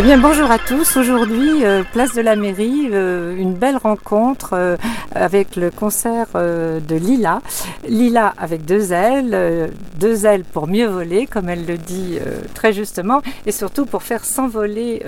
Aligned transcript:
Eh 0.00 0.04
bien, 0.04 0.16
bonjour 0.16 0.48
à 0.48 0.60
tous. 0.60 0.96
Aujourd'hui, 0.96 1.64
euh, 1.64 1.82
place 1.82 2.14
de 2.14 2.20
la 2.20 2.36
mairie, 2.36 2.88
euh, 2.92 3.36
une 3.36 3.54
belle 3.54 3.76
rencontre 3.76 4.50
euh, 4.52 4.76
avec 5.12 5.56
le 5.56 5.72
concert 5.72 6.28
de 6.34 6.94
Lila. 6.94 7.42
Lila 7.88 8.32
avec 8.38 8.64
deux 8.64 8.92
ailes, 8.92 9.72
deux 9.96 10.24
ailes 10.24 10.44
pour 10.44 10.68
mieux 10.68 10.86
voler, 10.86 11.26
comme 11.26 11.48
elle 11.48 11.66
le 11.66 11.76
dit 11.76 12.20
très 12.54 12.72
justement, 12.72 13.22
et 13.44 13.50
surtout 13.50 13.86
pour 13.86 14.04
faire 14.04 14.24
s'envoler 14.24 15.02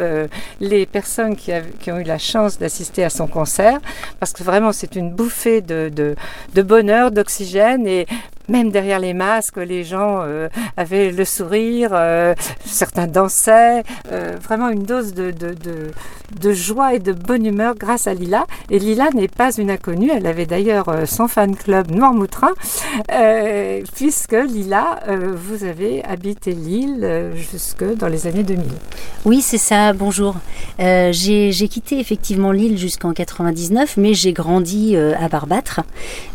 les 0.60 0.86
personnes 0.86 1.36
qui, 1.36 1.52
ont 1.52 1.98
eu 1.98 2.02
la 2.02 2.18
chance 2.18 2.58
d'assister 2.58 3.04
à 3.04 3.10
son 3.10 3.28
concert, 3.28 3.78
parce 4.18 4.32
que 4.32 4.42
vraiment 4.42 4.72
c'est 4.72 4.96
une 4.96 5.12
bouffée 5.12 5.60
de, 5.60 5.90
de, 5.94 6.16
de 6.54 6.62
bonheur, 6.62 7.12
d'oxygène, 7.12 7.86
et 7.86 8.06
même 8.48 8.70
derrière 8.70 8.98
les 8.98 9.14
masques, 9.14 9.56
les 9.56 9.84
gens 9.84 10.20
euh, 10.22 10.48
avaient 10.76 11.12
le 11.12 11.24
sourire, 11.24 11.90
euh, 11.92 12.34
certains 12.64 13.06
dansaient, 13.06 13.82
euh, 14.12 14.36
vraiment 14.42 14.68
une 14.68 14.82
dose 14.82 15.14
de, 15.14 15.30
de, 15.30 15.54
de, 16.40 16.52
joie 16.52 16.94
et 16.94 16.98
de 16.98 17.12
bonne 17.12 17.46
humeur 17.46 17.74
grâce 17.76 18.06
à 18.06 18.14
Lila. 18.14 18.46
Et 18.70 18.78
Lila 18.78 19.10
n'est 19.14 19.28
pas 19.28 19.52
une 19.56 19.70
inconnue, 19.70 20.10
elle 20.14 20.26
avait 20.26 20.46
d'ailleurs 20.46 20.86
son 21.06 21.28
fan 21.28 21.54
club 21.54 21.90
Noirmoutrin, 21.90 22.52
puisque 23.94 24.32
Lila, 24.32 25.00
vous 25.08 25.64
avez 25.64 26.04
habité 26.04 26.52
Lille 26.52 27.32
jusque 27.34 27.84
dans 27.96 28.08
les 28.08 28.26
années 28.26 28.42
2000. 28.42 28.64
Oui, 29.24 29.40
c'est 29.42 29.58
ça, 29.58 29.92
bonjour. 29.92 30.36
j'ai 30.78 31.68
quitté 31.70 32.00
effectivement 32.00 32.52
Lille 32.52 32.78
jusqu'en 32.78 33.12
99, 33.12 33.96
mais 33.96 34.14
j'ai 34.14 34.32
grandi 34.32 34.96
à 34.96 35.28
Barbâtre, 35.28 35.80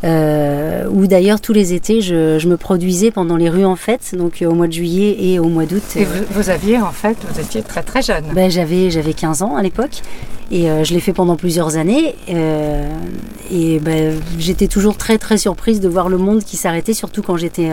où 0.03 1.07
d'ailleurs 1.07 1.41
tous 1.41 1.53
les 1.53 1.73
étés 1.73 1.94
je, 2.01 2.47
me 2.47 2.57
produisais 2.57 3.11
pendant 3.11 3.37
les 3.37 3.49
rues 3.49 3.65
en 3.65 3.75
fête, 3.75 4.15
donc 4.17 4.41
euh, 4.41 4.47
au 4.47 4.53
mois 4.53 4.67
de 4.67 4.73
juillet 4.73 5.15
et 5.19 5.39
au 5.39 5.47
mois 5.47 5.65
d'août. 5.65 5.83
Et 5.95 6.05
vous, 6.31 6.49
aviez 6.49 6.79
en 6.79 6.91
fait, 6.91 7.17
vous 7.31 7.39
étiez 7.39 7.61
très 7.61 7.83
très 7.83 8.01
jeune. 8.01 8.25
Ben, 8.33 8.49
j'avais, 8.49 8.91
j'avais 8.91 9.13
15 9.13 9.41
ans 9.41 9.55
à 9.55 9.63
l'époque 9.63 10.01
et 10.51 10.69
euh, 10.69 10.83
je 10.83 10.93
l'ai 10.93 10.99
fait 10.99 11.13
pendant 11.13 11.35
plusieurs 11.35 11.77
années. 11.77 12.15
Euh, 12.29 12.89
et 13.51 13.79
ben, 13.79 14.19
j'étais 14.39 14.67
toujours 14.67 14.97
très 14.97 15.17
très 15.17 15.37
surprise 15.37 15.79
de 15.79 15.87
voir 15.87 16.09
le 16.09 16.17
monde 16.17 16.43
qui 16.43 16.57
s'arrêtait, 16.57 16.93
surtout 16.93 17.21
quand 17.21 17.37
j'étais 17.37 17.71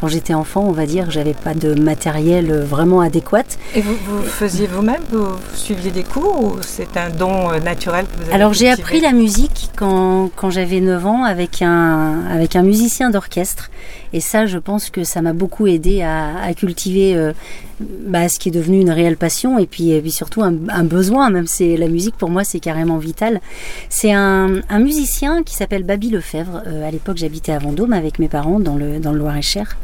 quand 0.00 0.08
j'étais 0.08 0.34
enfant, 0.34 0.64
on 0.66 0.72
va 0.72 0.86
dire. 0.86 1.10
J'avais 1.10 1.34
pas 1.34 1.54
de 1.54 1.74
matériel 1.74 2.52
vraiment 2.62 3.00
adéquat. 3.00 3.44
Et 3.74 3.80
vous, 3.80 3.96
vous 4.06 4.22
faisiez 4.22 4.66
vous-même? 4.66 5.02
Vous 5.10 5.26
suiviez 5.54 5.90
des 5.90 6.04
cours 6.04 6.42
ou 6.42 6.56
c'est 6.62 6.96
un 6.96 7.10
don 7.10 7.50
naturel 7.60 8.06
que 8.06 8.16
vous 8.16 8.22
avez 8.24 8.32
Alors 8.32 8.54
j'ai 8.54 8.70
appris 8.70 9.00
la 9.00 9.12
musique 9.12 9.70
quand, 9.76 10.30
quand 10.36 10.50
j'avais 10.50 10.80
9 10.80 11.06
ans 11.06 11.24
avec 11.24 11.62
un, 11.62 12.24
avec 12.30 12.56
un 12.56 12.62
musicien 12.62 13.10
d'orchestre. 13.10 13.70
Et 14.12 14.20
ça, 14.20 14.46
je 14.46 14.58
pense 14.58 14.90
que 14.90 15.04
ça 15.04 15.22
m'a 15.22 15.32
beaucoup 15.32 15.66
aidé 15.66 16.02
à, 16.02 16.52
cultiver 16.54 17.14
euh, 17.14 17.32
bah, 17.80 18.28
ce 18.28 18.38
qui 18.38 18.48
est 18.48 18.52
devenu 18.52 18.80
une 18.80 18.90
réelle 18.90 19.16
passion 19.16 19.58
et 19.58 19.66
puis, 19.66 19.90
et 19.90 20.00
puis 20.00 20.10
surtout 20.10 20.42
un, 20.42 20.84
besoin. 20.84 21.30
Même 21.30 21.46
c'est 21.46 21.76
la 21.76 21.86
musique 21.86 22.09
pour 22.16 22.30
moi, 22.30 22.44
c'est 22.44 22.60
carrément 22.60 22.98
vital. 22.98 23.40
C'est 23.88 24.12
un, 24.12 24.62
musicien 24.78 25.42
qui 25.42 25.54
s'appelle 25.54 25.84
Baby 25.84 26.10
Lefebvre. 26.10 26.62
Euh, 26.66 26.86
à 26.86 26.90
l'époque, 26.90 27.18
j'habitais 27.18 27.52
à 27.52 27.58
Vendôme 27.58 27.92
avec 27.92 28.18
mes 28.18 28.28
parents 28.28 28.60
dans 28.60 28.76
le, 28.76 28.98
dans 28.98 29.12
le 29.12 29.18
Loir-et-Cher. 29.18 29.76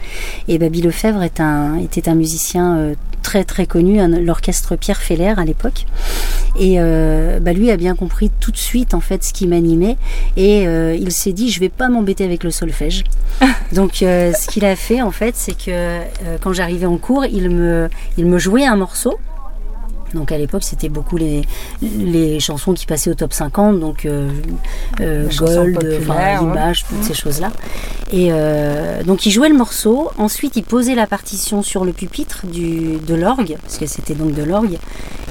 Et 0.49 0.59
Baby 0.59 0.83
Lefebvre 0.83 1.23
est 1.23 1.41
un, 1.41 1.77
était 1.79 2.09
un 2.09 2.15
musicien 2.15 2.77
euh, 2.77 2.95
très 3.23 3.45
très 3.45 3.67
connu, 3.67 3.99
l'orchestre 4.23 4.77
Pierre 4.77 5.03
Feller 5.03 5.35
à 5.37 5.45
l'époque. 5.45 5.87
Et 6.59 6.79
bah, 6.79 7.53
lui 7.53 7.71
a 7.73 7.77
bien 7.77 7.97
compris 7.97 8.31
tout 8.41 8.53
de 8.53 8.57
suite 8.57 8.95
en 8.95 9.01
fait 9.01 9.25
ce 9.25 9.33
qui 9.33 9.49
m'animait 9.49 9.97
et 10.37 10.63
il 10.63 11.11
s'est 11.11 11.33
dit 11.33 11.51
je 11.51 11.59
vais 11.59 11.69
pas 11.69 11.89
m'embêter 11.89 12.25
avec 12.25 12.45
le 12.45 12.51
solfège. 12.51 13.03
Donc 13.73 14.03
euh, 14.03 14.33
ce 14.33 14.47
qu'il 14.47 14.65
a 14.65 14.77
fait 14.77 15.03
en 15.03 15.11
fait, 15.11 15.35
c'est 15.37 15.53
que 15.53 15.71
euh, 15.71 16.03
quand 16.41 16.53
j'arrivais 16.53 16.87
en 16.87 16.99
cours, 16.99 17.25
il 17.25 17.51
me, 17.51 17.89
il 18.17 18.27
me 18.27 18.39
jouait 18.39 18.65
un 18.65 18.77
morceau. 18.77 19.19
Donc 20.15 20.33
à 20.33 20.39
l'époque, 20.39 20.63
c'était 20.63 20.89
beaucoup 20.89 21.17
les, 21.17 21.43
les 21.83 22.41
chansons 22.41 22.75
qui 22.75 22.87
passaient 22.87 23.11
au 23.11 23.15
top 23.15 23.33
50, 23.33 23.81
donc 23.81 24.05
euh, 24.07 24.31
Gold, 24.99 26.01
Image, 26.43 26.85
toutes 26.89 27.03
ces 27.03 27.15
choses-là. 27.15 27.53
Et 28.13 28.31
donc 29.05 29.27
il 29.27 29.31
jouait 29.31 29.49
le 29.49 29.57
morceau, 29.57 30.11
ensuite 30.17 30.57
il 30.57 30.63
posait 30.63 30.95
la 30.95 31.07
partition 31.07 31.63
sur 31.63 31.85
le 31.85 31.93
pupitre 31.93 32.47
du, 32.47 32.99
de 32.99 33.15
l'orgue, 33.15 33.57
parce 33.63 33.79
que 33.79 33.87
c'était 33.87 34.15
donc 34.15 34.33
de 34.33 34.43
l'orgue. 34.43 34.79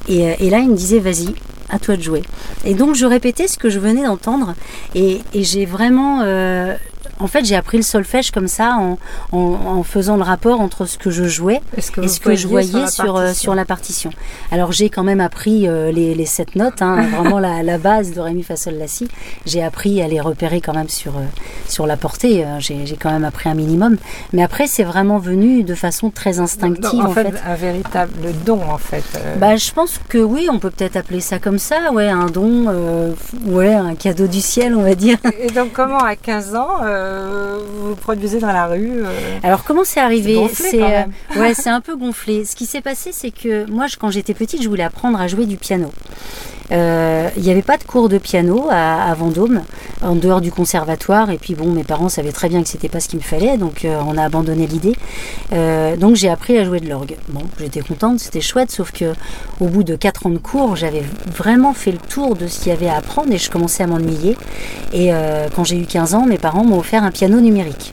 Et, 0.08 0.46
et, 0.46 0.50
là, 0.50 0.58
il 0.58 0.70
me 0.70 0.76
disait, 0.76 1.00
vas-y, 1.00 1.34
à 1.68 1.80
toi 1.80 1.96
de 1.96 2.02
jouer. 2.02 2.22
Et 2.64 2.74
donc 2.74 2.94
je 2.94 3.06
répétais 3.06 3.48
ce 3.48 3.58
que 3.58 3.70
je 3.70 3.78
venais 3.78 4.04
d'entendre, 4.04 4.54
et, 4.94 5.20
et 5.34 5.42
j'ai 5.42 5.66
vraiment 5.66 6.22
en 7.18 7.26
fait, 7.26 7.44
j'ai 7.44 7.56
appris 7.56 7.76
le 7.78 7.82
solfège 7.82 8.30
comme 8.30 8.48
ça 8.48 8.78
en, 9.32 9.82
faisant 9.82 10.16
le 10.16 10.22
rapport 10.22 10.60
entre 10.60 10.86
ce 10.86 10.98
que 10.98 11.10
je 11.10 11.24
jouais 11.24 11.60
et 11.76 11.80
ce 11.80 12.20
que 12.20 12.34
je 12.34 12.46
voyais 12.46 12.86
sur, 12.88 13.16
euh, 13.16 13.32
sur, 13.32 13.54
la 13.54 13.64
partition. 13.64 14.10
Alors, 14.50 14.72
j'ai 14.72 14.90
quand 14.90 15.04
même 15.04 15.20
appris 15.20 15.68
euh, 15.68 15.92
les, 15.92 16.14
les, 16.14 16.26
sept 16.26 16.56
notes, 16.56 16.82
hein, 16.82 17.02
vraiment 17.16 17.38
la, 17.38 17.78
base 17.78 18.12
de 18.12 18.20
Rémi 18.20 18.42
Fa 18.42 18.56
Sol 18.56 18.74
La 18.74 18.88
Si. 18.88 19.08
J'ai 19.44 19.62
appris 19.62 20.02
à 20.02 20.08
les 20.08 20.20
repérer 20.20 20.60
quand 20.60 20.74
même 20.74 20.88
sur, 20.88 21.16
euh, 21.16 21.24
sur 21.68 21.86
la 21.86 21.96
portée. 21.96 22.44
J'ai 22.58 22.96
quand 23.00 23.10
même 23.10 23.24
appris 23.24 23.48
un 23.48 23.54
minimum. 23.54 23.96
Mais 24.32 24.42
après, 24.42 24.66
c'est 24.66 24.84
vraiment 24.84 25.18
venu 25.18 25.62
de 25.62 25.74
façon 25.74 26.10
très 26.10 26.40
instinctive. 26.40 27.00
en, 27.00 27.10
fait, 27.10 27.34
un 27.46 27.54
véritable 27.54 28.12
don, 28.44 28.60
en 28.70 28.78
fait. 28.78 29.04
Bah, 29.38 29.56
je 29.56 29.70
pense 29.72 30.00
que 30.08 30.18
oui, 30.18 30.48
on 30.50 30.58
peut 30.58 30.70
peut-être 30.70 30.96
appeler 30.96 31.20
ça 31.20 31.38
comme 31.38 31.58
ça, 31.58 31.92
ouais, 31.92 32.08
un 32.08 32.26
don, 32.26 33.14
ouais, 33.46 33.74
un 33.74 33.94
cadeau 33.94 34.26
du 34.26 34.40
ciel, 34.40 34.74
on 34.74 34.82
va 34.82 34.94
dire. 34.94 35.18
Et 35.40 35.50
donc, 35.50 35.72
comment 35.72 35.98
à 35.98 36.16
15 36.16 36.54
ans 36.54 36.80
euh, 37.06 37.58
vous 37.80 37.96
produisez 37.96 38.38
dans 38.38 38.52
la 38.52 38.66
rue 38.66 39.04
euh, 39.04 39.38
Alors 39.42 39.64
comment 39.64 39.84
c'est 39.84 40.00
arrivé 40.00 40.36
C'est 40.52 40.82
euh, 40.82 41.02
ouais, 41.36 41.54
c'est 41.54 41.70
un 41.70 41.80
peu 41.80 41.96
gonflé. 41.96 42.44
Ce 42.44 42.56
qui 42.56 42.66
s'est 42.66 42.80
passé, 42.80 43.10
c'est 43.12 43.30
que 43.30 43.68
moi, 43.70 43.86
quand 43.98 44.10
j'étais 44.10 44.34
petite, 44.34 44.62
je 44.62 44.68
voulais 44.68 44.82
apprendre 44.82 45.20
à 45.20 45.28
jouer 45.28 45.46
du 45.46 45.56
piano. 45.56 45.92
Euh, 46.72 47.28
il 47.36 47.42
n'y 47.42 47.50
avait 47.50 47.62
pas 47.62 47.76
de 47.76 47.84
cours 47.84 48.08
de 48.08 48.18
piano 48.18 48.68
à, 48.70 49.14
Vendôme, 49.14 49.62
en 50.02 50.14
dehors 50.14 50.40
du 50.40 50.50
conservatoire. 50.50 51.30
Et 51.30 51.38
puis 51.38 51.54
bon, 51.54 51.70
mes 51.70 51.84
parents 51.84 52.08
savaient 52.08 52.32
très 52.32 52.48
bien 52.48 52.62
que 52.62 52.68
c'était 52.68 52.88
pas 52.88 53.00
ce 53.00 53.08
qu'il 53.08 53.18
me 53.18 53.24
fallait, 53.24 53.56
donc 53.56 53.84
euh, 53.84 54.00
on 54.06 54.16
a 54.16 54.22
abandonné 54.22 54.66
l'idée. 54.66 54.96
Euh, 55.52 55.96
donc 55.96 56.16
j'ai 56.16 56.28
appris 56.28 56.58
à 56.58 56.64
jouer 56.64 56.80
de 56.80 56.88
l'orgue. 56.88 57.16
Bon, 57.28 57.42
j'étais 57.58 57.80
contente, 57.80 58.20
c'était 58.20 58.40
chouette, 58.40 58.70
sauf 58.70 58.92
que 58.92 59.14
au 59.60 59.66
bout 59.66 59.84
de 59.84 59.96
4 59.96 60.26
ans 60.26 60.30
de 60.30 60.38
cours, 60.38 60.76
j'avais 60.76 61.02
vraiment 61.26 61.72
fait 61.72 61.92
le 61.92 61.98
tour 61.98 62.36
de 62.36 62.46
ce 62.46 62.60
qu'il 62.60 62.68
y 62.68 62.72
avait 62.72 62.88
à 62.88 62.96
apprendre 62.96 63.32
et 63.32 63.38
je 63.38 63.50
commençais 63.50 63.84
à 63.84 63.86
m'ennuyer. 63.86 64.36
Et 64.92 65.10
quand 65.54 65.64
j'ai 65.64 65.78
eu 65.78 65.86
15 65.86 66.14
ans, 66.14 66.26
mes 66.26 66.38
parents 66.38 66.64
m'ont 66.64 66.78
offert 66.78 67.02
un 67.02 67.10
piano 67.10 67.40
numérique. 67.40 67.92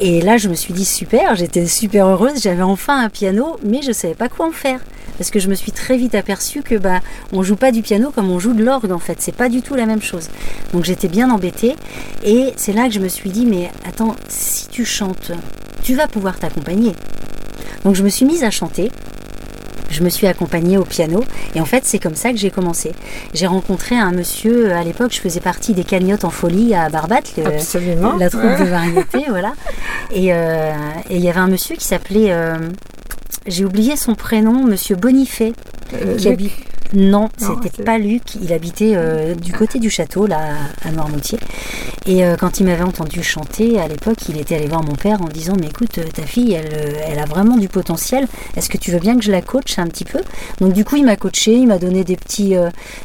Et 0.00 0.20
là, 0.20 0.36
je 0.36 0.48
me 0.48 0.54
suis 0.54 0.74
dit 0.74 0.84
super, 0.84 1.36
j'étais 1.36 1.66
super 1.66 2.06
heureuse, 2.06 2.42
j'avais 2.42 2.62
enfin 2.62 3.04
un 3.04 3.08
piano, 3.08 3.56
mais 3.64 3.82
je 3.82 3.92
savais 3.92 4.14
pas 4.14 4.28
quoi 4.28 4.48
en 4.48 4.50
faire 4.50 4.80
parce 5.22 5.30
que 5.30 5.38
je 5.38 5.46
me 5.46 5.54
suis 5.54 5.70
très 5.70 5.96
vite 5.96 6.16
aperçue 6.16 6.62
que 6.62 6.74
bah 6.74 6.98
on 7.32 7.44
joue 7.44 7.54
pas 7.54 7.70
du 7.70 7.80
piano 7.80 8.10
comme 8.10 8.28
on 8.28 8.40
joue 8.40 8.54
de 8.54 8.64
l'orgue 8.64 8.90
en 8.90 8.98
fait, 8.98 9.18
c'est 9.20 9.30
pas 9.30 9.48
du 9.48 9.62
tout 9.62 9.76
la 9.76 9.86
même 9.86 10.02
chose. 10.02 10.28
Donc 10.72 10.82
j'étais 10.82 11.06
bien 11.06 11.30
embêtée 11.30 11.76
et 12.24 12.52
c'est 12.56 12.72
là 12.72 12.88
que 12.88 12.92
je 12.92 12.98
me 12.98 13.06
suis 13.06 13.30
dit 13.30 13.46
mais 13.46 13.70
attends, 13.86 14.16
si 14.26 14.66
tu 14.66 14.84
chantes, 14.84 15.30
tu 15.84 15.94
vas 15.94 16.08
pouvoir 16.08 16.40
t'accompagner. 16.40 16.90
Donc 17.84 17.94
je 17.94 18.02
me 18.02 18.08
suis 18.08 18.24
mise 18.24 18.42
à 18.42 18.50
chanter 18.50 18.90
je 19.92 20.02
me 20.02 20.08
suis 20.08 20.26
accompagnée 20.26 20.78
au 20.78 20.84
piano 20.84 21.22
et 21.54 21.60
en 21.60 21.66
fait 21.66 21.84
c'est 21.84 21.98
comme 21.98 22.16
ça 22.16 22.32
que 22.32 22.38
j'ai 22.38 22.50
commencé. 22.50 22.92
J'ai 23.34 23.46
rencontré 23.46 23.94
un 23.94 24.10
monsieur 24.10 24.72
à 24.72 24.82
l'époque, 24.82 25.12
je 25.12 25.20
faisais 25.20 25.40
partie 25.40 25.74
des 25.74 25.84
cagnottes 25.84 26.24
en 26.24 26.30
folie 26.30 26.74
à 26.74 26.88
Barbate, 26.88 27.32
la 28.18 28.30
troupe 28.30 28.58
de 28.58 28.64
variété, 28.64 29.26
voilà. 29.28 29.52
Euh, 30.16 30.72
et 31.10 31.16
il 31.16 31.22
y 31.22 31.28
avait 31.28 31.38
un 31.38 31.46
monsieur 31.46 31.76
qui 31.76 31.84
s'appelait 31.84 32.32
euh, 32.32 32.56
j'ai 33.46 33.64
oublié 33.64 33.96
son 33.96 34.14
prénom, 34.14 34.64
Monsieur 34.64 34.96
Bonifay, 34.96 35.52
euh, 35.94 36.16
qui 36.16 36.28
habite. 36.28 36.52
Non, 36.94 37.30
c'était 37.38 37.82
pas 37.82 37.96
Luc. 37.96 38.34
Il 38.34 38.52
habitait 38.52 38.92
euh, 38.96 39.34
du 39.34 39.52
côté 39.52 39.78
du 39.78 39.88
château, 39.88 40.26
là, 40.26 40.50
à 40.84 40.90
Noirmoutier. 40.90 41.38
Et 42.04 42.22
euh, 42.22 42.36
quand 42.36 42.60
il 42.60 42.66
m'avait 42.66 42.82
entendu 42.82 43.22
chanter, 43.22 43.80
à 43.80 43.88
l'époque, 43.88 44.28
il 44.28 44.38
était 44.38 44.56
allé 44.56 44.66
voir 44.66 44.82
mon 44.82 44.94
père 44.94 45.22
en 45.22 45.28
disant 45.28 45.54
Mais 45.58 45.68
écoute, 45.68 45.98
ta 46.12 46.22
fille, 46.22 46.52
elle, 46.52 46.94
elle 47.08 47.18
a 47.18 47.24
vraiment 47.24 47.56
du 47.56 47.68
potentiel. 47.68 48.28
Est-ce 48.56 48.68
que 48.68 48.76
tu 48.76 48.90
veux 48.90 48.98
bien 48.98 49.16
que 49.16 49.24
je 49.24 49.32
la 49.32 49.40
coache 49.40 49.78
un 49.78 49.86
petit 49.86 50.04
peu? 50.04 50.20
Donc, 50.60 50.74
du 50.74 50.84
coup, 50.84 50.96
il 50.96 51.06
m'a 51.06 51.16
coaché, 51.16 51.54
il 51.54 51.66
m'a 51.66 51.78
donné 51.78 52.04
des 52.04 52.16
petits, 52.16 52.56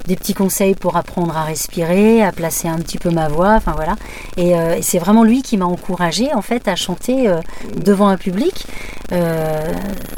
des 0.05 0.17
petits 0.17 0.33
conseils 0.33 0.75
pour 0.75 0.97
apprendre 0.97 1.37
à 1.37 1.45
respirer, 1.45 2.21
à 2.21 2.33
placer 2.33 2.67
un 2.67 2.79
petit 2.79 2.97
peu 2.97 3.09
ma 3.09 3.29
voix. 3.29 3.53
Enfin, 3.53 3.71
voilà. 3.73 3.95
Et, 4.35 4.49
et 4.49 4.81
c'est 4.81 4.99
vraiment 4.99 5.23
lui 5.23 5.43
qui 5.43 5.55
m'a 5.55 5.65
encouragé, 5.65 6.33
en 6.33 6.41
fait, 6.41 6.67
à 6.67 6.75
chanter 6.75 7.33
devant 7.77 8.09
un 8.09 8.17
public. 8.17 8.65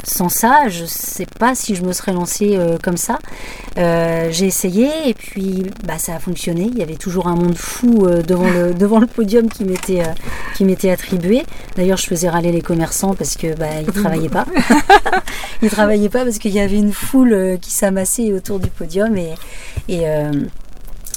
Sans 0.04 0.28
ça, 0.28 0.68
je 0.68 0.84
sais 0.84 1.26
pas 1.38 1.54
si 1.54 1.74
je 1.74 1.82
me 1.82 1.92
serais 1.92 2.12
lancée 2.12 2.58
comme 2.82 2.96
ça. 2.96 3.18
Euh, 3.78 4.28
j'ai 4.30 4.46
essayé 4.46 4.88
et 5.06 5.14
puis 5.14 5.64
bah, 5.84 5.98
ça 5.98 6.14
a 6.14 6.18
fonctionné. 6.18 6.68
Il 6.72 6.78
y 6.78 6.82
avait 6.82 6.96
toujours 6.96 7.28
un 7.28 7.36
monde 7.36 7.56
fou 7.56 8.04
euh, 8.04 8.22
devant, 8.22 8.50
le, 8.50 8.74
devant 8.78 8.98
le 8.98 9.06
podium 9.06 9.48
qui 9.48 9.64
m'était 9.64 10.00
euh, 10.00 10.12
qui 10.56 10.64
m'était 10.64 10.90
attribué. 10.90 11.44
D'ailleurs, 11.76 11.98
je 11.98 12.06
faisais 12.06 12.28
râler 12.28 12.52
les 12.52 12.62
commerçants 12.62 13.14
parce 13.14 13.36
que 13.36 13.54
bah, 13.54 13.80
ils 13.80 13.92
travaillaient 13.92 14.28
pas. 14.28 14.46
ils 15.62 15.70
travaillaient 15.70 16.08
pas 16.08 16.24
parce 16.24 16.38
qu'il 16.38 16.52
y 16.52 16.60
avait 16.60 16.76
une 16.76 16.92
foule 16.92 17.58
qui 17.60 17.70
s'amassait 17.70 18.32
autour 18.32 18.58
du 18.58 18.68
podium 18.68 19.16
et, 19.16 19.34
et 19.88 20.04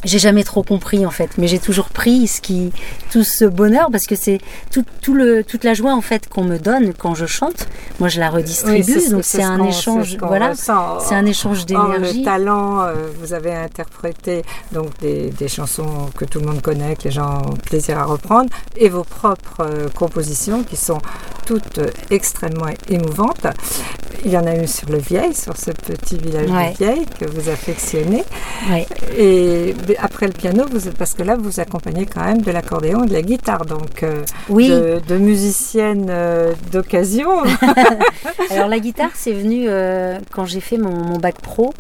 j'ai 0.04 0.20
jamais 0.20 0.44
trop 0.44 0.64
compris 0.64 1.06
en 1.06 1.12
fait, 1.12 1.32
mais 1.38 1.48
j'ai 1.48 1.60
toujours 1.60 1.90
pris 1.90 2.28
ce 2.28 2.42
qui, 2.42 2.72
tout 3.12 3.24
ce 3.24 3.46
bonheur 3.46 3.90
parce 3.92 4.06
que 4.06 4.16
c'est 4.16 4.40
tout, 4.72 4.84
tout, 5.04 5.14
le, 5.14 5.44
toute 5.44 5.64
la 5.64 5.76
joie 5.76 5.94
en 5.94 6.02
fait 6.02 6.28
qu'on 6.28 6.44
me 6.44 6.58
donne 6.58 6.94
quand 6.94 7.14
je 7.14 7.28
chante. 7.28 7.68
Moi, 8.00 8.10
je 8.10 8.20
la 8.20 8.30
redistribue, 8.30 9.10
donc 9.12 9.24
c'est 9.24 9.44
un 9.44 9.64
échange. 9.64 10.18
Voilà, 10.20 10.56
c'est 10.56 11.14
un 11.14 11.26
échange 11.26 11.66
d'énergie. 11.66 12.20
le 12.20 12.26
talent, 12.26 12.82
euh, 12.82 12.94
vous 13.20 13.34
avez 13.34 13.54
interprété 13.54 14.42
donc 14.72 14.98
des, 15.00 15.30
des, 15.30 15.48
chansons 15.48 16.10
que 16.18 16.26
tout 16.26 16.40
le 16.40 16.48
monde 16.48 16.62
connaît, 16.62 16.96
que 16.96 17.04
les 17.04 17.12
gens 17.12 17.42
ont 17.46 17.56
plaisir 17.56 18.00
à 18.00 18.06
reprendre, 18.06 18.50
et 18.78 18.90
vos 18.90 19.04
propres 19.04 19.62
euh, 19.62 19.90
compositions 19.90 20.64
qui 20.64 20.78
sont 20.78 21.00
toutes 21.46 21.82
extrêmement 22.10 22.72
émouvantes. 22.90 23.48
Il 24.26 24.32
y 24.32 24.38
en 24.38 24.46
a 24.46 24.56
une 24.56 24.68
sur 24.68 24.90
le 24.90 25.00
Vieil, 25.00 25.34
sur 25.34 25.58
ce 25.58 25.72
petit 25.72 26.18
village 26.18 26.48
de 26.48 26.78
Vieil 26.78 27.06
que 27.20 27.26
vous 27.26 27.50
affectionnez. 27.50 28.24
Et 29.18 29.76
après 30.00 30.28
le 30.28 30.34
piano, 30.34 30.64
vous, 30.72 30.92
parce 30.98 31.14
que 31.14 31.24
là, 31.24 31.36
vous 31.36 31.60
accompagnez 31.60 32.06
quand 32.06 32.24
même 32.24 32.42
de 32.42 32.52
l'accordéon 32.52 33.04
et 33.04 33.08
de 33.08 33.14
la 33.14 33.22
guitare, 33.22 33.66
donc 33.66 34.04
euh, 34.04 34.24
oui. 34.50 34.70
de, 34.70 34.93
musicienne 35.18 36.08
euh, 36.10 36.54
d'occasion. 36.72 37.30
Alors 38.50 38.68
la 38.68 38.80
guitare, 38.80 39.12
c'est 39.14 39.34
venu 39.34 39.66
euh, 39.68 40.20
quand 40.32 40.46
j'ai 40.46 40.60
fait 40.60 40.78
mon, 40.78 41.18
bac 41.18 41.40
pro. 41.42 41.74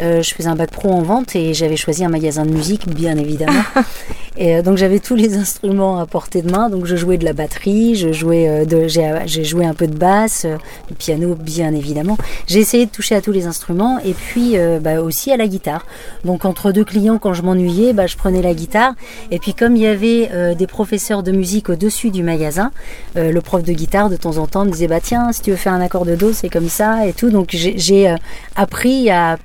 je 0.00 0.22
faisais 0.34 0.48
un 0.48 0.56
bac 0.56 0.70
pro 0.70 0.90
en 0.90 1.02
vente 1.02 1.36
et 1.36 1.54
j'avais 1.54 1.76
choisi 1.76 2.04
un 2.04 2.08
magasin 2.08 2.44
de 2.44 2.50
musique, 2.50 2.88
bien 2.88 3.16
évidemment. 3.16 3.62
et 4.36 4.62
donc 4.62 4.76
j'avais 4.76 4.98
tous 4.98 5.14
les 5.14 5.34
instruments 5.38 5.98
à 5.98 6.06
portée 6.06 6.42
de 6.42 6.50
main. 6.50 6.70
Donc 6.70 6.86
je 6.86 6.96
jouais 6.96 7.18
de 7.18 7.24
la 7.24 7.32
batterie, 7.32 7.94
je 7.94 8.12
jouais 8.12 8.66
de, 8.66 8.86
j'ai 8.88 9.44
joué 9.44 9.64
un 9.64 9.74
peu 9.74 9.86
de 9.86 9.96
basse, 9.96 10.46
du 10.88 10.94
piano, 10.94 11.34
bien 11.34 11.74
évidemment. 11.74 12.16
J'ai 12.46 12.60
essayé 12.60 12.86
de 12.86 12.90
toucher 12.90 13.14
à 13.14 13.20
tous 13.20 13.32
les 13.32 13.46
instruments 13.46 13.98
et 14.04 14.12
puis 14.12 14.56
bah, 14.80 15.00
aussi 15.00 15.32
à 15.32 15.36
la 15.36 15.46
guitare. 15.46 15.86
Donc 16.24 16.44
entre 16.44 16.72
deux 16.72 16.84
clients, 16.84 17.18
quand 17.18 17.34
je 17.34 17.42
m'ennuyais, 17.42 17.92
bah, 17.92 18.06
je 18.06 18.16
prenais 18.16 18.42
la 18.42 18.54
guitare. 18.54 18.94
Et 19.30 19.38
puis 19.38 19.54
comme 19.54 19.76
il 19.76 19.82
y 19.82 19.86
avait 19.86 20.30
euh, 20.32 20.54
des 20.54 20.66
professeurs 20.66 21.22
de 21.22 21.32
musique 21.32 21.68
au-dessus 21.68 22.10
du 22.10 22.22
magasin, 22.22 22.70
euh, 23.16 23.32
le 23.32 23.40
prof 23.40 23.62
de 23.62 23.72
guitare 23.72 24.08
de 24.08 24.16
temps 24.16 24.38
en 24.38 24.46
temps 24.46 24.64
me 24.64 24.70
disait 24.70 24.88
bah 24.88 25.00
tiens 25.00 25.32
si 25.32 25.42
tu 25.42 25.50
veux 25.50 25.56
faire 25.56 25.72
un 25.72 25.80
accord 25.80 26.04
de 26.04 26.14
do 26.14 26.32
c'est 26.32 26.48
comme 26.48 26.68
ça 26.68 27.06
et 27.06 27.12
tout. 27.12 27.30
Donc 27.30 27.50
j'ai 27.52 28.10
euh, 28.10 28.16
appris 28.56 29.10
à 29.10 29.38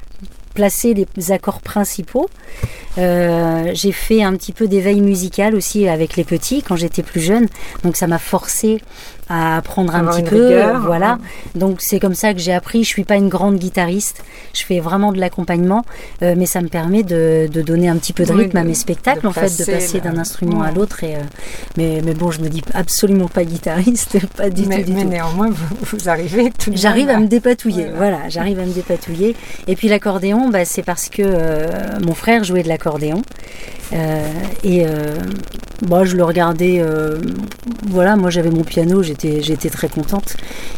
placer 0.53 0.93
les 0.93 1.31
accords 1.31 1.61
principaux. 1.61 2.29
J'ai 2.97 3.91
fait 3.91 4.23
un 4.23 4.33
petit 4.35 4.53
peu 4.53 4.67
d'éveil 4.67 5.01
musical 5.01 5.55
aussi 5.55 5.87
avec 5.87 6.15
les 6.15 6.23
petits 6.23 6.61
quand 6.61 6.75
j'étais 6.75 7.03
plus 7.03 7.21
jeune. 7.21 7.47
Donc 7.83 7.95
ça 7.95 8.07
m'a 8.07 8.19
forcé 8.19 8.81
à 9.29 9.57
apprendre 9.57 9.93
un 9.95 10.05
petit 10.05 10.23
peu. 10.23 10.61
voilà. 10.85 11.19
Donc 11.55 11.77
c'est 11.79 11.99
comme 11.99 12.15
ça 12.15 12.33
que 12.33 12.39
j'ai 12.39 12.53
appris. 12.53 12.83
Je 12.83 12.89
suis 12.89 13.03
pas 13.03 13.15
une 13.15 13.29
grande 13.29 13.57
guitariste. 13.57 14.23
Je 14.53 14.63
fais 14.63 14.79
vraiment 14.79 15.11
de 15.11 15.19
l'accompagnement, 15.19 15.83
euh, 16.21 16.35
mais 16.37 16.45
ça 16.45 16.61
me 16.61 16.67
permet 16.67 17.03
de, 17.03 17.47
de, 17.51 17.61
donner 17.61 17.89
un 17.89 17.97
petit 17.97 18.13
peu 18.13 18.25
de 18.25 18.31
rythme 18.31 18.57
à 18.57 18.63
mes 18.63 18.73
spectacles, 18.73 19.27
en 19.27 19.31
fait, 19.31 19.57
de 19.59 19.65
passer 19.71 19.99
d'un 19.99 20.17
instrument 20.17 20.61
à 20.61 20.71
l'autre. 20.71 21.03
Et 21.03 21.15
euh, 21.15 21.19
mais, 21.77 22.01
mais 22.03 22.13
bon, 22.13 22.31
je 22.31 22.41
me 22.41 22.49
dis 22.49 22.61
absolument 22.73 23.27
pas 23.27 23.43
guitariste, 23.43 24.17
pas 24.37 24.49
du 24.49 24.65
mais, 24.65 24.83
tout. 24.83 24.93
mais 24.93 25.03
néanmoins, 25.03 25.49
vous, 25.49 25.75
vous 25.81 26.09
arrivez 26.09 26.51
J'arrive 26.71 27.09
à 27.09 27.19
me 27.19 27.27
dépatouiller. 27.27 27.89
Voilà, 27.95 28.29
j'arrive 28.29 28.59
à 28.59 28.65
me 28.65 28.73
dépatouiller. 28.73 29.35
Et 29.67 29.75
puis 29.75 29.87
l'accordéon, 29.87 30.49
bah, 30.49 30.65
c'est 30.65 30.83
parce 30.83 31.09
que 31.09 31.21
euh, 31.23 31.67
mon 32.05 32.13
frère 32.13 32.43
jouait 32.43 32.63
de 32.63 32.69
l'accordéon. 32.69 32.86
Et 34.63 34.85
moi, 35.85 36.05
je 36.05 36.15
le 36.15 36.23
regardais. 36.23 36.81
voilà, 37.87 38.15
moi 38.15 38.29
j'avais 38.29 38.51
mon 38.51 38.63
piano, 38.63 39.03
j'étais 39.03 39.69
très 39.69 39.89
contente. 39.89 40.35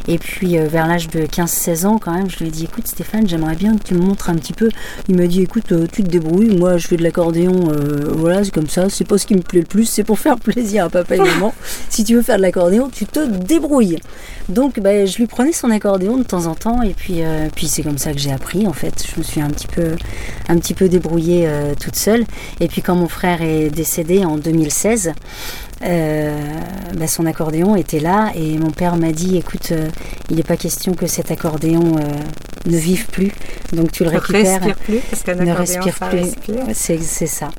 Et 0.07 0.17
puis 0.17 0.57
euh, 0.57 0.67
vers 0.67 0.87
l'âge 0.87 1.07
de 1.09 1.21
15-16 1.21 1.85
ans 1.85 1.99
quand 1.99 2.11
même, 2.11 2.29
je 2.31 2.39
lui 2.39 2.47
ai 2.47 2.51
dit 2.51 2.63
écoute 2.63 2.87
Stéphane, 2.87 3.27
j'aimerais 3.27 3.55
bien 3.55 3.77
que 3.77 3.83
tu 3.83 3.93
me 3.93 3.99
montres 3.99 4.29
un 4.31 4.35
petit 4.35 4.53
peu. 4.53 4.69
Il 5.07 5.15
m'a 5.15 5.27
dit 5.27 5.41
écoute, 5.43 5.71
euh, 5.71 5.85
tu 5.91 6.03
te 6.03 6.09
débrouilles, 6.09 6.57
moi 6.57 6.77
je 6.77 6.87
fais 6.87 6.97
de 6.97 7.03
l'accordéon, 7.03 7.71
euh, 7.71 8.11
voilà, 8.11 8.43
c'est 8.43 8.51
comme 8.51 8.69
ça, 8.69 8.89
c'est 8.89 9.07
pas 9.07 9.19
ce 9.19 9.27
qui 9.27 9.35
me 9.35 9.41
plaît 9.41 9.59
le 9.59 9.67
plus, 9.67 9.85
c'est 9.85 10.03
pour 10.03 10.17
faire 10.25 10.37
plaisir 10.37 10.85
à 10.85 10.89
papa 10.89 11.15
et 11.15 11.19
maman. 11.19 11.53
si 11.89 12.03
tu 12.03 12.15
veux 12.15 12.23
faire 12.23 12.37
de 12.37 12.41
l'accordéon, 12.41 12.89
tu 12.91 13.05
te 13.05 13.19
débrouilles. 13.19 13.99
Donc 14.47 14.79
bah, 14.79 15.05
je 15.05 15.17
lui 15.17 15.27
prenais 15.27 15.51
son 15.51 15.69
accordéon 15.69 16.17
de 16.17 16.23
temps 16.23 16.47
en 16.47 16.55
temps 16.55 16.81
et 16.81 16.95
puis, 16.95 17.21
puis 17.55 17.67
c'est 17.67 17.83
comme 17.83 17.99
ça 17.99 18.13
que 18.13 18.19
j'ai 18.19 18.31
appris 18.31 18.65
en 18.65 18.73
fait. 18.73 19.05
Je 19.13 19.19
me 19.19 19.23
suis 19.23 19.41
un 19.41 19.49
petit 19.49 19.67
peu, 19.67 19.95
un 20.47 20.57
petit 20.57 20.73
peu 20.73 20.89
débrouillée 20.89 21.47
toute 21.79 21.95
seule. 21.95 22.25
Et 22.59 22.67
puis 22.67 22.81
quand 22.81 22.95
mon 22.95 23.07
frère 23.07 23.43
est 23.43 23.69
décédé 23.69 24.25
en 24.25 24.37
2016, 24.37 24.88
euh, 25.83 26.37
bah, 26.95 27.07
son 27.07 27.25
accordéon 27.25 27.75
était 27.75 27.99
là 27.99 28.31
et 28.35 28.57
mon 28.57 28.71
père 28.71 28.95
m'a 28.97 29.11
dit 29.11 29.37
écoute, 29.37 29.69
euh, 29.71 29.89
il 30.29 30.35
n'est 30.35 30.43
pas 30.43 30.57
question 30.57 30.93
que 30.93 31.07
cet 31.07 31.31
accordéon 31.31 31.97
euh, 31.97 32.69
ne 32.69 32.77
vive 32.77 33.07
plus, 33.07 33.31
donc 33.73 33.91
tu 33.91 34.03
le 34.03 34.09
récupères. 34.09 34.61
Respire 34.61 34.75
plus, 34.75 34.99
parce 35.09 35.23
qu'un 35.23 35.35
ne 35.35 35.51
respire 35.51 35.95
plus. 36.09 36.73
C'est 36.73 37.27
ça. 37.27 37.49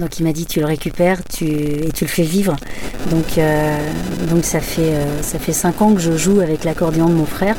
Donc 0.00 0.18
il 0.18 0.24
m'a 0.24 0.32
dit 0.32 0.46
tu 0.46 0.60
le 0.60 0.66
récupères 0.66 1.22
tu, 1.24 1.44
et 1.44 1.90
tu 1.94 2.04
le 2.04 2.10
fais 2.10 2.22
vivre. 2.22 2.56
Donc, 3.10 3.38
euh, 3.38 3.78
donc 4.30 4.44
ça 4.44 4.60
fait 4.60 4.94
euh, 4.94 5.22
ça 5.22 5.38
fait 5.38 5.52
cinq 5.52 5.82
ans 5.82 5.94
que 5.94 6.00
je 6.00 6.16
joue 6.16 6.40
avec 6.40 6.64
l'accordéon 6.64 7.08
de 7.08 7.14
mon 7.14 7.26
frère. 7.26 7.54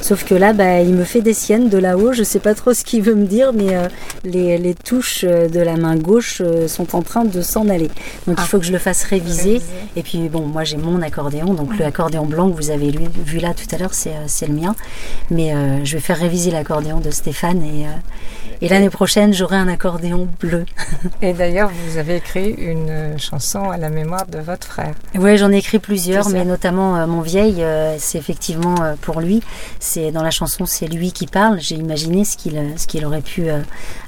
Sauf 0.00 0.24
que 0.24 0.34
là, 0.34 0.52
bah, 0.52 0.80
il 0.80 0.92
me 0.92 1.04
fait 1.04 1.22
des 1.22 1.32
siennes 1.32 1.68
de 1.68 1.78
là-haut. 1.78 2.12
Je 2.12 2.22
sais 2.22 2.40
pas 2.40 2.54
trop 2.54 2.74
ce 2.74 2.84
qu'il 2.84 3.02
veut 3.02 3.14
me 3.14 3.26
dire, 3.26 3.52
mais 3.54 3.74
euh, 3.74 3.88
les, 4.24 4.58
les, 4.58 4.74
touches 4.74 5.24
de 5.24 5.60
la 5.60 5.76
main 5.76 5.96
gauche 5.96 6.42
sont 6.66 6.94
en 6.94 7.02
train 7.02 7.24
de 7.24 7.40
s'en 7.40 7.68
aller. 7.68 7.88
Donc 8.26 8.36
il 8.38 8.42
ah. 8.42 8.46
faut 8.46 8.58
que 8.58 8.66
je 8.66 8.72
le 8.72 8.78
fasse 8.78 9.04
réviser. 9.04 9.62
Et 9.96 10.02
puis 10.02 10.28
bon, 10.28 10.46
moi 10.46 10.64
j'ai 10.64 10.76
mon 10.76 11.00
accordéon, 11.00 11.54
donc 11.54 11.78
le 11.78 11.84
accordéon 11.84 12.26
blanc 12.26 12.50
que 12.50 12.56
vous 12.56 12.70
avez 12.70 12.92
vu 13.24 13.38
là 13.38 13.54
tout 13.54 13.72
à 13.74 13.78
l'heure, 13.78 13.94
c'est 13.94 14.46
le 14.46 14.54
mien. 14.54 14.74
Mais 15.30 15.54
je 15.84 15.94
vais 15.94 16.00
faire 16.00 16.18
réviser 16.18 16.50
l'accordéon 16.50 17.00
de 17.00 17.10
Stéphane 17.10 17.62
et 17.62 17.86
et 18.64 18.68
l'année 18.68 18.88
prochaine, 18.88 19.34
j'aurai 19.34 19.56
un 19.56 19.68
accordéon 19.68 20.26
bleu. 20.40 20.64
Et 21.22 21.34
d'ailleurs, 21.34 21.68
vous 21.68 21.83
avez 21.98 22.16
écrit 22.16 22.50
une 22.50 23.18
chanson 23.18 23.70
à 23.70 23.76
la 23.76 23.88
mémoire 23.88 24.26
de 24.26 24.38
votre 24.38 24.66
frère. 24.66 24.94
Oui, 25.14 25.36
j'en 25.36 25.52
ai 25.52 25.58
écrit 25.58 25.78
plusieurs, 25.78 26.28
mais 26.30 26.44
notamment 26.44 26.96
euh, 26.96 27.06
Mon 27.06 27.20
vieil, 27.20 27.62
euh, 27.62 27.96
c'est 27.98 28.18
effectivement 28.18 28.74
euh, 28.82 28.94
pour 29.00 29.20
lui. 29.20 29.42
C'est 29.78 30.10
dans 30.10 30.22
la 30.22 30.30
chanson, 30.30 30.66
c'est 30.66 30.86
lui 30.86 31.12
qui 31.12 31.26
parle. 31.26 31.60
J'ai 31.60 31.76
imaginé 31.76 32.24
ce 32.24 32.36
qu'il 32.36 32.60
ce 32.76 32.86
qu'il 32.86 33.04
aurait 33.04 33.20
pu 33.20 33.44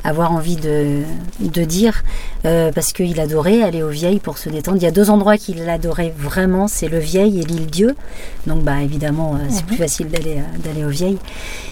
avoir 0.04 0.32
envie 0.32 0.56
de, 0.56 1.02
de 1.40 1.64
dire, 1.64 2.02
parce 2.42 2.92
qu'il 2.92 3.20
adorait 3.20 3.62
aller 3.62 3.82
au 3.82 3.88
vieil 3.88 4.18
pour 4.20 4.38
se 4.38 4.48
détendre. 4.48 4.78
Il 4.78 4.82
y 4.82 4.86
a 4.86 4.90
deux 4.90 5.10
endroits 5.10 5.36
qu'il 5.36 5.68
adorait 5.68 6.12
vraiment, 6.16 6.68
c'est 6.68 6.88
le 6.88 6.98
vieil 6.98 7.40
et 7.40 7.44
l'île 7.44 7.66
Dieu. 7.66 7.96
Donc, 8.46 8.62
bah 8.62 8.82
évidemment, 8.82 9.38
c'est 9.48 9.62
mhm. 9.62 9.66
plus 9.66 9.76
facile 9.76 10.08
d'aller 10.08 10.40
d'aller 10.64 10.84
au 10.84 10.88
vieil. 10.88 11.18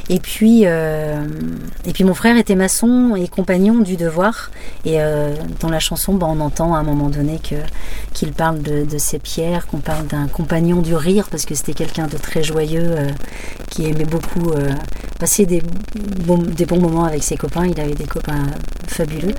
Et 0.08 0.18
puis, 0.18 0.64
et 0.64 1.92
puis 1.92 2.04
mon 2.04 2.14
frère 2.14 2.36
était 2.36 2.56
maçon 2.56 3.14
et 3.16 3.28
compagnon 3.28 3.78
du 3.80 3.96
devoir. 3.96 4.50
Et 4.84 4.98
dans 5.60 5.70
la 5.70 5.80
chanson 5.80 5.93
bah, 6.14 6.26
on 6.28 6.40
entend 6.40 6.74
à 6.74 6.78
un 6.78 6.82
moment 6.82 7.08
donné 7.08 7.40
qu'il 8.12 8.32
parle 8.32 8.62
de, 8.62 8.98
ses 8.98 9.18
pierres, 9.18 9.66
qu'on 9.66 9.78
parle 9.78 10.06
d'un 10.06 10.28
compagnon 10.28 10.80
du 10.80 10.94
rire, 10.94 11.28
parce 11.30 11.44
que 11.44 11.54
c'était 11.54 11.74
quelqu'un 11.74 12.06
de 12.06 12.16
très 12.16 12.42
joyeux, 12.42 12.84
euh, 12.86 13.10
qui 13.70 13.86
aimait 13.86 14.04
beaucoup 14.04 14.50
euh, 14.50 14.72
passer 15.18 15.46
des 15.46 15.62
des 16.54 16.66
bons 16.66 16.80
moments 16.80 17.04
avec 17.04 17.22
ses 17.22 17.36
copains. 17.36 17.66
Il 17.66 17.78
avait 17.80 17.94
des 17.94 18.06
copains 18.06 18.46
fabuleux. 18.94 19.34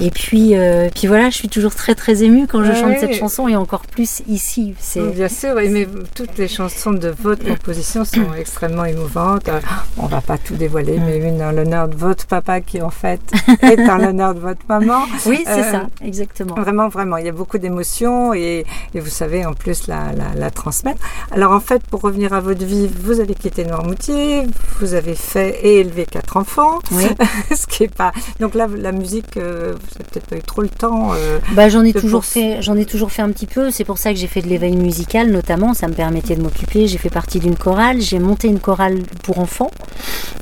Et 0.00 0.10
puis, 0.10 0.56
euh, 0.56 0.88
puis 0.94 1.08
voilà, 1.08 1.28
je 1.30 1.36
suis 1.36 1.48
toujours 1.48 1.74
très 1.74 1.94
très 1.94 2.22
émue 2.22 2.46
quand 2.46 2.62
je 2.62 2.72
chante 2.72 2.98
cette 3.00 3.14
chanson, 3.14 3.48
et 3.48 3.56
encore 3.56 3.82
plus 3.82 4.22
ici. 4.28 4.74
C'est 4.78 5.02
bien 5.12 5.28
sûr, 5.28 5.54
mais 5.56 5.88
toutes 6.14 6.38
les 6.38 6.46
chansons 6.46 6.92
de 6.92 7.12
votre 7.20 7.44
composition 7.44 8.04
sont 8.04 8.32
extrêmement 8.38 8.84
émouvantes. 8.84 9.50
On 9.96 10.06
va 10.06 10.20
pas 10.20 10.38
tout 10.38 10.54
dévoiler, 10.54 11.00
mais 11.04 11.18
une 11.18 11.42
en 11.42 11.50
l'honneur 11.50 11.88
de 11.88 11.96
votre 11.96 12.26
papa 12.26 12.60
qui 12.60 12.80
en 12.80 12.90
fait 12.90 13.20
est 13.62 13.88
en 13.88 13.98
l'honneur 13.98 14.34
de 14.34 14.40
votre 14.40 14.62
maman. 14.68 15.02
Oui, 15.26 15.42
c'est 15.44 15.62
ça, 15.62 15.88
exactement. 16.00 16.54
Vraiment, 16.54 16.88
vraiment, 16.88 17.16
il 17.16 17.26
y 17.26 17.28
a 17.28 17.32
beaucoup 17.32 17.58
d'émotions 17.58 18.34
et, 18.34 18.64
vous 18.94 19.06
savez 19.06 19.46
en 19.46 19.52
plus 19.54 19.86
la, 19.86 20.12
la, 20.36 20.50
transmettre. 20.50 21.00
Alors 21.30 21.52
en 21.52 21.60
fait, 21.60 21.82
pour 21.82 22.00
revenir 22.00 22.32
à 22.32 22.40
votre 22.40 22.64
vie, 22.64 22.88
vous 23.00 23.20
avez 23.20 23.34
quitté 23.34 23.64
Noirmoutier, 23.64 24.44
vous 24.80 24.94
avez 24.94 25.14
fait 25.14 25.58
et 25.62 25.80
élevé 25.80 26.06
quatre 26.06 26.36
enfants, 26.36 26.78
oui. 26.92 27.04
ce 27.54 27.66
qui 27.66 27.84
est 27.84 27.94
pas. 27.94 28.12
Donc 28.40 28.54
là, 28.54 28.66
la 28.90 28.98
musique, 28.98 29.36
euh, 29.36 29.74
vous 29.74 29.98
n'avez 29.98 30.10
peut-être 30.10 30.26
pas 30.26 30.36
eu 30.36 30.42
trop 30.42 30.62
le 30.62 30.68
temps. 30.68 31.12
Euh, 31.12 31.38
bah, 31.52 31.68
j'en 31.68 31.84
ai 31.84 31.92
toujours 31.92 32.24
fait, 32.24 32.62
j'en 32.62 32.76
ai 32.76 32.86
toujours 32.86 33.12
fait 33.12 33.22
un 33.22 33.30
petit 33.30 33.46
peu. 33.46 33.70
C'est 33.70 33.84
pour 33.84 33.98
ça 33.98 34.12
que 34.12 34.18
j'ai 34.18 34.26
fait 34.26 34.40
de 34.40 34.48
l'éveil 34.48 34.76
musical, 34.76 35.30
notamment. 35.30 35.74
Ça 35.74 35.88
me 35.88 35.92
permettait 35.92 36.36
de 36.36 36.42
m'occuper. 36.42 36.86
J'ai 36.86 36.96
fait 36.98 37.10
partie 37.10 37.38
d'une 37.38 37.56
chorale. 37.56 38.00
J'ai 38.00 38.18
monté 38.18 38.48
une 38.48 38.60
chorale 38.60 39.02
pour 39.22 39.40
enfants, 39.40 39.70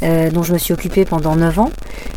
euh, 0.02 0.30
dont 0.30 0.44
je 0.44 0.52
me 0.52 0.58
suis 0.58 0.72
occupée 0.72 1.04
pendant 1.04 1.34
9 1.34 1.58
ans. 1.58 1.72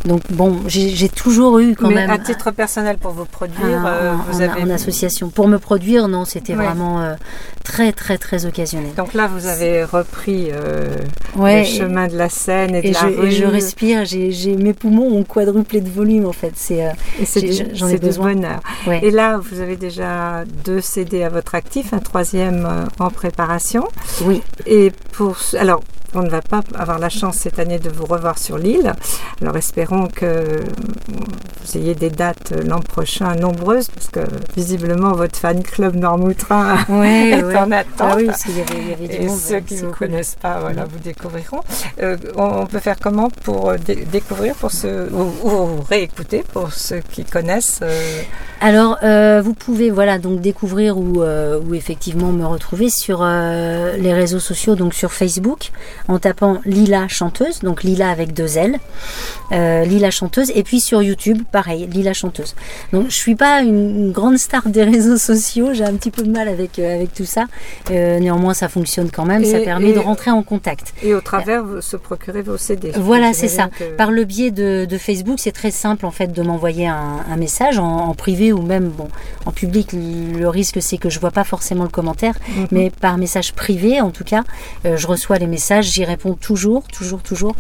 Donc 0.06 0.22
bon, 0.30 0.60
j'ai 0.68 1.10
toujours 1.10 1.60
eu 1.60 1.76
quand 1.76 1.90
même. 1.90 2.10
À 2.10 2.20
titre 2.20 2.52
personnel 2.52 2.98
pour 2.98 3.12
vous 3.12 3.26
produire, 3.26 3.84
euh, 3.86 4.14
vous 4.30 4.42
avez... 4.42 4.62
en, 4.62 4.70
association. 4.70 5.30
Pour 5.30 5.48
me 5.48 5.58
produire, 5.58 6.08
non, 6.08 6.26
c'était 6.26 6.54
vraiment 6.54 7.16
très 7.64 7.92
très 7.92 8.18
très 8.18 8.46
occasionnel. 8.46 8.94
Donc 8.96 9.14
là, 9.16 9.28
vous 9.28 9.48
avez 9.48 9.84
repris 9.84 10.50
le 11.36 11.64
chemin 11.64 12.08
de 12.08 12.18
la 12.18 12.30
scène 12.30 12.76
et, 12.76 12.82
de 12.82 12.94
la 12.94 13.00
je, 13.00 13.06
rue. 13.08 13.28
Et 13.28 13.32
je 13.32 13.46
respire. 13.46 14.06
J'ai 14.06 14.56
mes 14.56 14.74
poumons 14.74 15.18
ont 15.18 15.24
quadruplé 15.24 15.82
de 15.82 15.90
volume 15.90 16.19
en 16.26 16.34
fait. 16.34 16.54
C'est 16.56 16.94
j'en 17.74 17.88
ai, 17.88 17.98
besoin. 17.98 18.34
bonheur. 18.34 18.62
Et 19.02 19.12
là, 19.12 19.38
vous 19.38 19.60
avez 19.60 19.76
déjà 19.76 20.44
deux 20.66 20.82
CD 20.82 21.24
à 21.24 21.30
votre 21.30 21.56
actif, 21.56 21.94
un 21.94 22.00
troisième 22.00 22.88
en 23.00 23.10
préparation. 23.10 23.88
Oui. 24.22 24.42
Et 24.66 24.92
pour 25.12 25.38
alors 25.58 25.82
on 26.14 26.22
ne 26.22 26.30
va 26.30 26.42
pas 26.42 26.62
avoir 26.76 27.00
la 27.00 27.10
chance 27.10 27.38
cette 27.38 27.60
année 27.60 27.80
de 27.80 27.90
vous 27.90 28.06
revoir 28.06 28.38
sur 28.38 28.58
l'île. 28.58 28.94
Alors 29.42 29.56
espérons 29.58 30.08
que 30.08 30.64
vous 31.64 31.78
ayez 31.78 31.96
des 31.96 32.10
dates 32.10 32.54
l'an 32.66 32.80
prochain 32.80 33.36
nombreuses 33.36 33.90
parce 33.90 34.08
que 34.08 34.22
visiblement 34.56 35.14
votre 35.14 35.38
fan 35.38 35.62
club 35.64 35.96
Normoutrain 35.96 36.78
ouais, 36.90 37.30
est 37.40 37.56
en 37.56 37.72
attente. 37.72 37.94
Ah 38.00 38.16
oui, 38.18 38.26
parce 38.26 38.44
qu'il 38.44 38.58
y 38.58 38.62
avait, 38.62 38.84
y 38.84 38.94
avait 38.94 39.24
Et 39.24 39.30
ceux 39.30 39.60
qui 39.60 39.76
ne 39.76 39.88
vous 39.88 39.94
connaissent 39.94 40.38
pas, 40.42 40.60
voilà, 40.60 40.86
vous 40.86 41.00
découvriront. 41.00 41.62
Euh, 42.02 42.18
on, 42.36 42.66
peut 42.66 42.80
faire 42.80 42.98
comment 43.00 43.30
pour 43.30 43.74
découvrir 44.12 44.56
pour 44.56 44.72
ceux, 44.72 45.10
ou, 45.12 45.82
réécouter 45.90 46.44
pour 46.54 46.72
ceux 46.72 47.02
qui 47.12 47.24
connaissent 47.24 47.80
euh... 47.82 48.22
Alors, 48.62 48.98
euh, 49.04 49.42
vous 49.42 49.54
pouvez 49.54 49.90
voilà 49.90 50.20
donc 50.20 50.42
découvrir 50.42 50.98
ou, 50.98 51.24
euh, 51.24 51.62
ou 51.62 51.76
effectivement 51.76 52.34
me 52.34 52.46
retrouver 52.46 52.90
sur 52.90 53.22
euh, 53.22 53.96
les 53.96 54.14
réseaux 54.14 54.40
sociaux, 54.40 54.76
donc 54.76 54.94
sur 54.94 55.14
Facebook, 55.14 55.72
en 56.08 56.20
tapant 56.20 56.60
Lila 56.66 57.08
chanteuse, 57.08 57.60
donc 57.60 57.84
Lila 57.84 58.10
avec 58.10 58.34
deux 58.34 58.58
L, 58.58 58.80
Lila 59.52 60.12
chanteuse, 60.12 60.52
et 60.56 60.64
puis 60.64 60.80
sur 60.80 61.02
YouTube, 61.02 61.44
pareil, 61.52 61.88
Lila 61.88 62.14
chanteuse. 62.14 62.56
Donc, 62.94 63.10
je 63.10 63.16
suis 63.16 63.36
pas 63.36 63.62
une, 63.62 64.12
grande 64.12 64.38
star 64.38 64.68
des 64.68 64.84
réseaux 64.84 65.18
sociaux, 65.18 65.74
j'ai 65.74 65.84
un 65.84 65.94
petit 65.94 66.12
peu 66.12 66.24
de 66.24 66.32
mal 66.32 66.48
avec 66.48 66.80
avec 66.80 67.14
tout 67.14 67.26
ça. 67.26 67.46
néanmoins, 67.90 68.54
ça 68.54 68.70
fonctionne 68.70 69.12
quand 69.12 69.26
même, 69.26 69.44
ça 69.44 69.60
permet 69.60 69.94
de 69.94 70.00
rentrer 70.00 70.32
en 70.32 70.44
contact. 70.44 70.94
Et 71.04 71.14
au 71.14 71.22
travers, 71.22 71.64
se 71.82 71.98
procurer 71.98 72.42
vos 72.42 72.58
CD. 72.58 72.92
Voilà, 72.96 73.34
c'est 73.34 73.48
ça. 73.48 73.70
Par 73.98 74.12
le 74.12 74.24
biais 74.24 74.52
de, 74.52 74.86
de 74.86 74.98
Facebook, 74.98 75.40
c'est 75.40 75.52
très 75.52 75.72
simple 75.72 76.06
en 76.06 76.12
fait 76.12 76.32
de 76.32 76.42
m'envoyer 76.42 76.88
un, 76.88 77.20
un, 77.30 77.38
message 77.38 77.80
en, 77.80 78.10
en 78.10 78.14
privé 78.14 78.52
ou 78.54 78.62
même 78.62 78.90
bon, 78.90 79.08
en 79.46 79.52
public, 79.52 79.94
le 79.94 80.48
risque 80.48 80.82
c'est 80.82 80.98
que 80.98 81.10
je 81.10 81.20
vois 81.20 81.32
pas 81.32 81.44
forcément 81.44 81.84
le 81.84 81.90
commentaire, 81.90 82.36
mhm. 82.56 82.68
mais 82.72 82.90
par 82.90 83.18
message 83.18 83.54
privé 83.54 84.02
en 84.02 84.12
tout 84.12 84.24
cas, 84.24 84.44
euh, 84.86 84.98
je 84.98 85.08
reçois 85.08 85.38
les 85.38 85.48
messages, 85.48 85.89
j'y 85.90 86.06
réponds 86.06 86.34
toujours, 86.34 86.84
toujours, 86.84 87.22
toujours. 87.22 87.56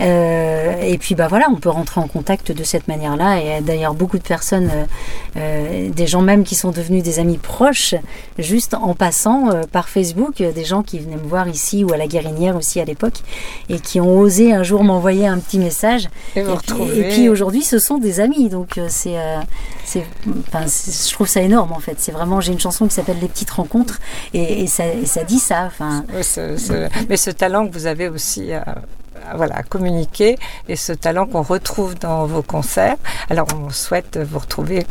Euh, 0.00 0.80
et 0.82 0.98
puis 0.98 1.14
bah 1.14 1.28
voilà, 1.28 1.46
on 1.50 1.56
peut 1.56 1.68
rentrer 1.70 2.00
en 2.00 2.08
contact 2.08 2.52
de 2.52 2.64
cette 2.64 2.88
manière-là. 2.88 3.40
Et 3.40 3.60
d'ailleurs 3.60 3.94
beaucoup 3.94 4.18
de 4.18 4.22
personnes, 4.22 4.70
euh, 5.36 5.90
des 5.90 6.06
gens 6.06 6.22
même 6.22 6.44
qui 6.44 6.54
sont 6.54 6.70
devenus 6.70 7.02
des 7.02 7.18
amis 7.18 7.38
proches, 7.38 7.94
juste 8.38 8.74
en 8.74 8.94
passant 8.94 9.50
par 9.70 9.88
Facebook, 9.88 10.42
des 10.42 10.64
gens 10.64 10.82
qui 10.82 10.98
venaient 10.98 11.16
me 11.16 11.28
voir 11.28 11.48
ici 11.48 11.84
ou 11.84 11.92
à 11.92 11.96
la 11.96 12.06
Guérinière 12.06 12.56
aussi 12.56 12.80
à 12.80 12.84
l'époque, 12.84 13.20
et 13.68 13.78
qui 13.80 14.00
ont 14.00 14.18
osé 14.18 14.52
un 14.52 14.62
jour 14.62 14.84
m'envoyer 14.84 15.26
un 15.26 15.38
petit 15.38 15.58
message. 15.58 16.08
Et, 16.36 16.40
et 16.40 17.08
puis, 17.08 17.28
aujourd'hui, 17.28 17.62
ce 17.62 17.78
sont 17.78 17.98
des 17.98 18.20
amis, 18.20 18.48
donc 18.48 18.78
c'est 18.88 19.16
Enfin, 19.86 20.66
je 20.66 21.12
trouve 21.12 21.28
ça 21.28 21.40
énorme 21.42 21.72
en 21.72 21.80
fait. 21.80 21.96
C'est 21.98 22.12
vraiment, 22.12 22.40
j'ai 22.40 22.52
une 22.52 22.60
chanson 22.60 22.86
qui 22.86 22.94
s'appelle 22.94 23.18
Les 23.20 23.28
petites 23.28 23.50
rencontres 23.50 24.00
et, 24.32 24.66
ça, 24.66 24.84
dit 25.26 25.38
ça. 25.38 25.64
Enfin, 25.66 26.04
mais 27.08 27.16
ce 27.16 27.30
talent 27.30 27.66
que 27.66 27.72
vous 27.72 27.86
avez 27.86 28.08
aussi 28.08 28.52
à, 28.52 28.82
voilà, 29.36 29.62
communiquer 29.62 30.38
et 30.68 30.76
ce 30.76 30.92
talent 30.92 31.26
qu'on 31.26 31.42
retrouve 31.42 31.94
dans 31.98 32.26
vos 32.26 32.42
concerts. 32.42 32.96
Alors 33.30 33.46
on 33.54 33.70
souhaite 33.70 34.18
vous 34.18 34.38
retrouver 34.38 34.86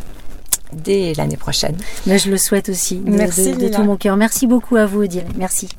dès 0.73 1.13
l'année 1.15 1.37
prochaine. 1.37 1.77
Mais 2.05 2.17
je 2.17 2.29
le 2.29 2.37
souhaite 2.37 2.69
aussi 2.69 2.97
de, 2.97 3.09
Merci, 3.09 3.53
de, 3.53 3.67
tout 3.69 3.83
mon 3.83 3.97
cœur. 3.97 4.15
Merci 4.17 4.47
beaucoup 4.47 4.77
à 4.77 4.85
vous 4.85 5.03
Odile. 5.03 5.25
Merci. 5.35 5.69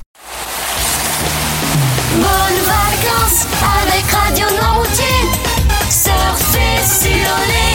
Bonnes 2.15 2.63
vacances 2.65 3.47
avec 3.81 4.03
Radio 4.11 4.45
Surfez 5.89 6.83
sur 6.85 7.37
les. 7.47 7.72